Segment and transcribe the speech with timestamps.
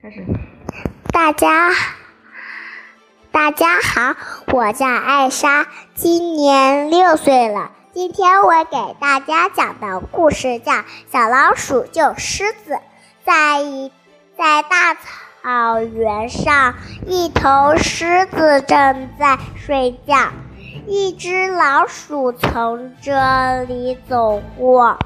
[0.00, 0.24] 开始。
[1.12, 1.72] 大家，
[3.32, 4.14] 大家好，
[4.52, 7.72] 我叫艾莎，今年六岁了。
[7.92, 10.72] 今天我给大家讲的故事叫
[11.10, 12.74] 《小老鼠救狮子》。
[13.24, 13.90] 在一
[14.36, 20.30] 在大草原上，一头狮子正在睡觉，
[20.86, 24.96] 一只老鼠从这里走过，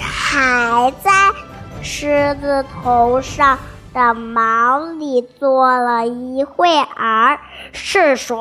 [0.00, 1.10] 还在。
[1.82, 3.58] 狮子头上
[3.92, 7.40] 的毛里坐了一会儿，
[7.72, 8.36] 是谁？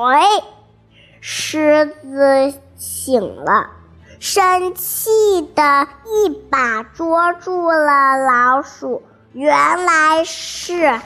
[1.19, 3.71] 狮子醒了，
[4.19, 5.09] 生气
[5.55, 9.01] 的一把捉住了老鼠。
[9.33, 10.99] 原来是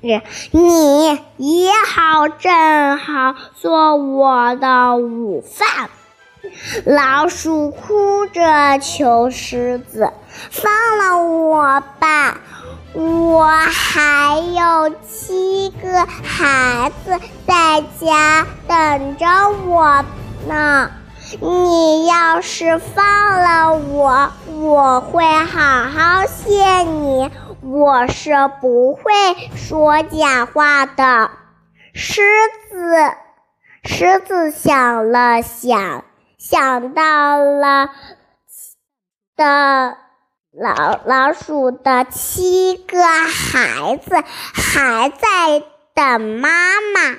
[0.00, 5.88] 你，也好，正好做我的午饭。
[6.84, 10.12] 老鼠哭着求狮子
[10.50, 12.38] ：“放了我吧，
[12.92, 19.26] 我还有七个孩子在家等着
[19.66, 20.04] 我
[20.46, 20.90] 呢。
[21.40, 23.04] 你要是放
[23.42, 27.30] 了我，我会好好谢你。
[27.62, 29.02] 我是不会
[29.56, 31.30] 说假话的。”
[31.92, 32.22] 狮
[32.70, 33.12] 子，
[33.84, 36.04] 狮子想了想。
[36.48, 37.90] 想到了
[39.34, 39.98] 的
[40.52, 44.14] 老老鼠的七个孩子
[44.54, 46.48] 还在等妈
[46.94, 47.18] 妈，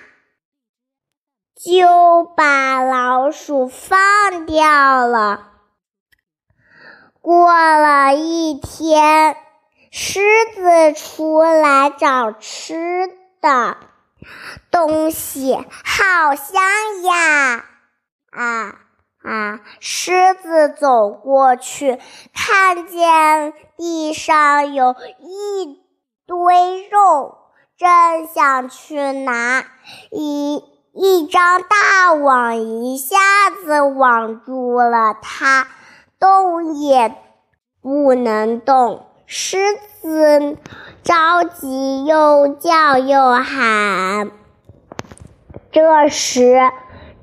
[1.61, 5.51] 就把老鼠放掉了。
[7.19, 9.35] 过了一天，
[9.91, 10.21] 狮
[10.55, 13.09] 子出来找吃
[13.41, 13.75] 的
[14.71, 17.65] 东西，好香呀！
[18.31, 18.86] 啊。
[19.23, 19.59] 啊！
[19.79, 21.99] 狮子走过去，
[22.33, 25.81] 看见地上有一
[26.25, 27.37] 堆肉，
[27.77, 29.65] 正想去拿，
[30.11, 33.17] 一一张大网一下
[33.49, 35.67] 子网住了它，
[36.19, 37.15] 动也
[37.81, 39.05] 不能动。
[39.25, 39.57] 狮
[40.01, 40.57] 子
[41.03, 44.31] 着急，又叫又喊。
[45.71, 46.71] 这时，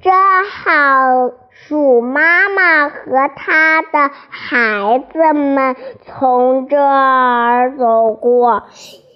[0.02, 0.12] 正
[0.44, 1.43] 好。
[1.66, 8.64] 鼠妈妈和它的孩子们从这儿走过，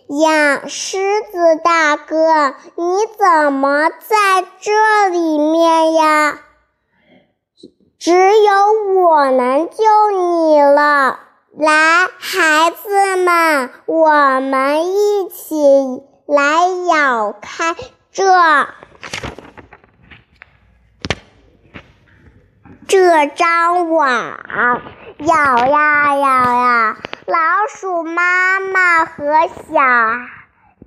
[0.09, 0.99] 呀，狮
[1.31, 6.39] 子大哥，你怎么在这里面呀？
[7.99, 9.77] 只有我能救
[10.17, 11.19] 你了。
[11.55, 17.75] 来，孩子们，我们一起来咬开
[18.11, 18.25] 这。
[22.89, 27.37] 这张网咬呀咬呀，老
[27.69, 29.83] 鼠妈妈和小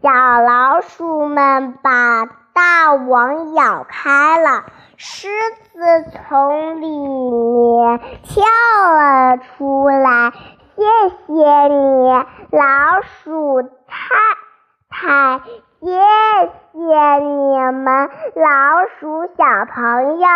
[0.01, 4.63] 小老鼠们把大网咬开了，
[4.97, 5.29] 狮
[5.73, 8.45] 子从里面跳
[8.91, 10.31] 了出来。
[10.75, 10.83] 谢
[11.27, 12.13] 谢你，
[12.49, 13.69] 老鼠太
[14.89, 15.41] 太，
[15.79, 15.87] 谢
[16.73, 20.27] 谢你们，老鼠小朋友。